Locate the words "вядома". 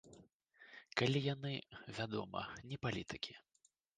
1.99-2.41